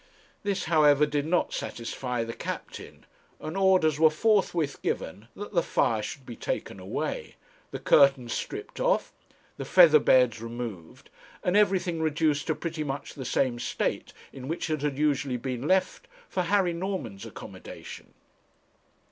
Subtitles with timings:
[0.41, 3.05] This, however, did not satisfy the captain,
[3.39, 7.35] and orders were forthwith given that the fire should be taken away,
[7.69, 9.13] the curtains stripped off,
[9.57, 11.11] the feather beds removed,
[11.43, 15.67] and everything reduced to pretty much the same state in which it had usually been
[15.67, 18.15] left for Harry Norman's accommodation.